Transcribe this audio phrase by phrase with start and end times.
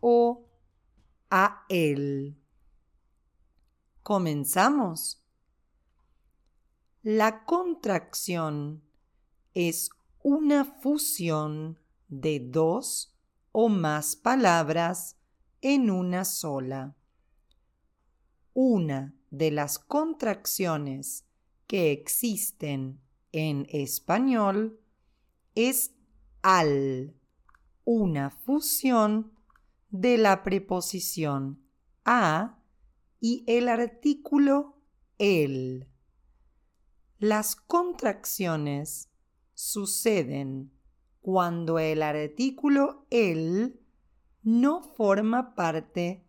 [0.00, 0.44] o
[1.30, 2.36] a él.
[4.02, 5.22] Comenzamos.
[7.02, 8.82] La contracción
[9.54, 9.88] es
[10.22, 11.78] una fusión
[12.08, 13.14] de dos
[13.50, 15.16] o más palabras
[15.62, 16.94] en una sola.
[18.52, 21.24] Una de las contracciones
[21.68, 24.80] que existen en español
[25.54, 25.94] es
[26.42, 27.14] al,
[27.84, 29.32] una fusión
[29.90, 31.62] de la preposición
[32.04, 32.58] a
[33.20, 34.80] y el artículo
[35.18, 35.86] el.
[37.18, 39.10] Las contracciones
[39.54, 40.72] suceden
[41.20, 43.80] cuando el artículo el
[44.42, 46.24] no forma parte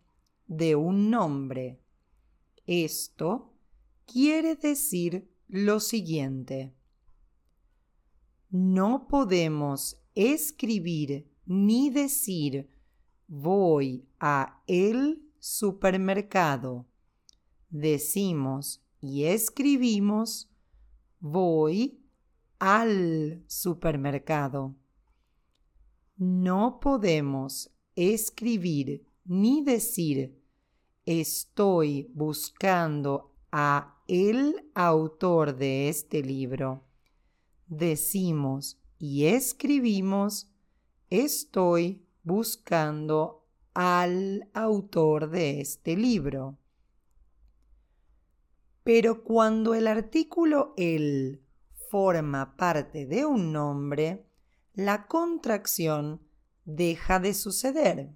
[0.46, 1.80] de un nombre.
[2.66, 3.54] Esto
[4.04, 6.72] quiere decir lo siguiente.
[8.50, 12.70] No podemos escribir ni decir
[13.26, 16.86] voy a el supermercado.
[17.68, 20.50] Decimos y escribimos
[21.18, 22.00] voy
[22.58, 24.76] al supermercado.
[26.16, 30.40] No podemos escribir ni decir
[31.06, 36.82] estoy buscando a el autor de este libro.
[37.68, 40.50] Decimos y escribimos,
[41.10, 46.58] estoy buscando al autor de este libro.
[48.82, 51.44] Pero cuando el artículo el
[51.88, 54.26] forma parte de un nombre,
[54.74, 56.20] la contracción
[56.64, 58.10] deja de suceder.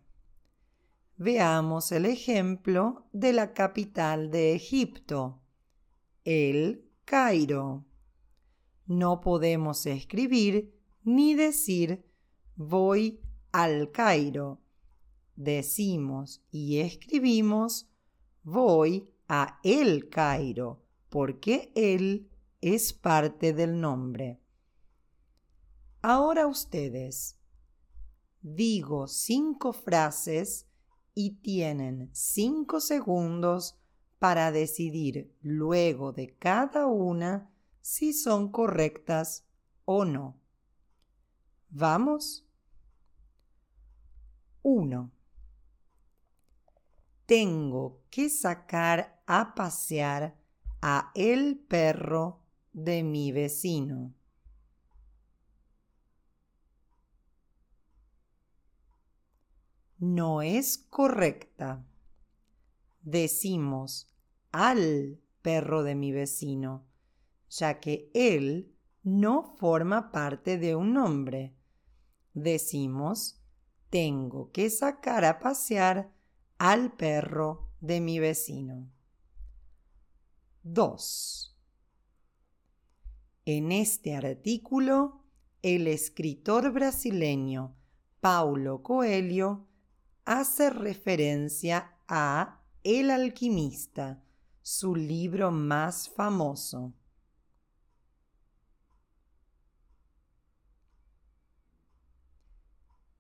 [1.19, 5.43] Veamos el ejemplo de la capital de Egipto
[6.25, 7.85] el Cairo.
[8.87, 12.05] No podemos escribir ni decir
[12.57, 13.21] voy
[13.53, 14.61] al Cairo.
[15.37, 17.91] Decimos y escribimos
[18.43, 22.31] voy a el Cairo, porque él
[22.61, 24.41] es parte del nombre.
[26.03, 27.39] Ahora ustedes,
[28.43, 30.67] digo cinco frases
[31.15, 33.79] y tienen cinco segundos
[34.19, 39.47] para decidir luego de cada una si son correctas
[39.85, 40.41] o no.
[41.69, 42.47] ¿Vamos?
[44.63, 45.11] 1.
[47.27, 50.37] Tengo que sacar a pasear
[50.81, 52.41] a el perro
[52.73, 54.15] de mi vecino.
[59.99, 61.85] No es correcta.
[63.05, 64.09] Decimos
[64.51, 66.87] al perro de mi vecino,
[67.51, 71.55] ya que él no forma parte de un nombre.
[72.33, 73.43] Decimos,
[73.91, 76.11] tengo que sacar a pasear
[76.57, 78.91] al perro de mi vecino.
[80.63, 81.55] 2.
[83.45, 85.27] En este artículo,
[85.61, 87.77] el escritor brasileño
[88.21, 89.67] Paulo Coelho
[90.25, 94.23] hace referencia a El alquimista,
[94.61, 96.93] su libro más famoso.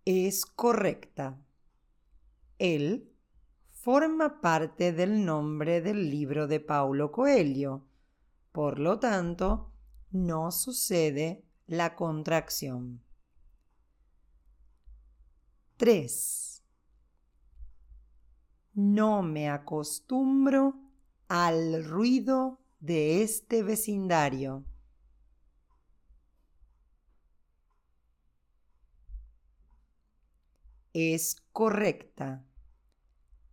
[0.04, 1.42] Es correcta.
[2.58, 3.10] Él
[3.70, 7.86] forma parte del nombre del libro de Paulo Coelho.
[8.52, 9.72] Por lo tanto,
[10.10, 13.02] no sucede la contracción.
[15.78, 16.53] 3.
[18.74, 20.74] No me acostumbro
[21.28, 24.64] al ruido de este vecindario.
[30.92, 32.44] Es correcta.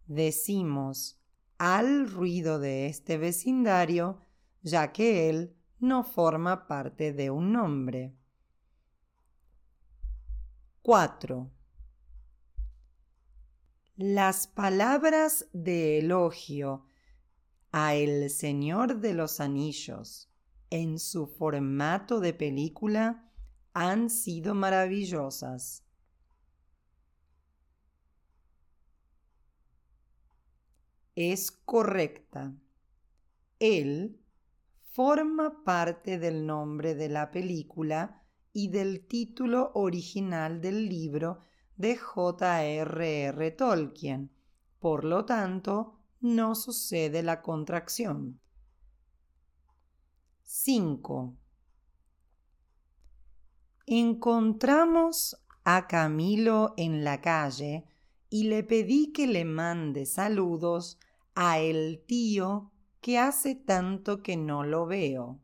[0.08, 1.20] Decimos
[1.60, 4.26] al ruido de este vecindario,
[4.64, 8.16] ya que él no forma parte de un nombre.
[10.82, 11.52] 4.
[14.04, 16.88] Las palabras de elogio
[17.72, 20.28] a El Señor de los Anillos
[20.72, 23.32] en su formato de película
[23.74, 25.84] han sido maravillosas.
[31.14, 32.56] Es correcta.
[33.60, 34.20] Él
[34.94, 41.51] forma parte del nombre de la película y del título original del libro
[41.82, 43.52] de J.R.R.
[43.52, 44.32] Tolkien.
[44.80, 48.40] Por lo tanto, no sucede la contracción.
[50.44, 51.36] 5.
[53.88, 57.86] Encontramos a Camilo en la calle
[58.30, 61.00] y le pedí que le mande saludos
[61.34, 65.40] a el tío que hace tanto que no lo veo.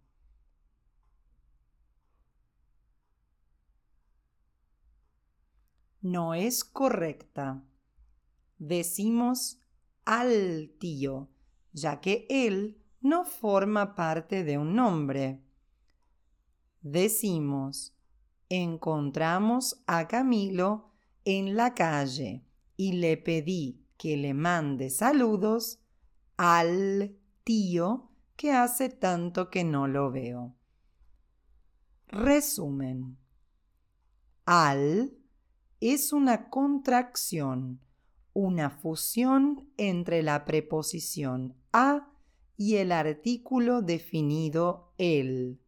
[6.12, 7.64] No es correcta.
[8.58, 9.62] Decimos
[10.06, 11.30] al tío,
[11.74, 15.44] ya que él no forma parte de un nombre.
[16.82, 17.96] Decimos,
[18.50, 20.94] encontramos a Camilo
[21.26, 22.46] en la calle
[22.78, 25.80] y le pedí que le mande saludos
[26.38, 30.56] al tío que hace tanto que no lo veo.
[32.08, 33.18] Resumen.
[34.46, 35.17] Al
[35.80, 37.80] es una contracción,
[38.34, 42.10] una fusión entre la preposición a
[42.56, 45.60] y el artículo definido el.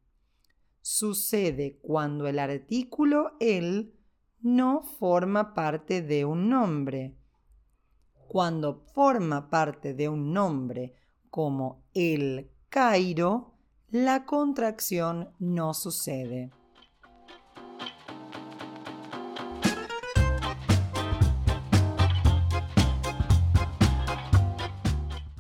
[0.82, 3.94] Sucede cuando el artículo el
[4.42, 7.16] no forma parte de un nombre.
[8.28, 10.96] Cuando forma parte de un nombre
[11.30, 13.54] como el Cairo,
[13.90, 16.52] la contracción no sucede.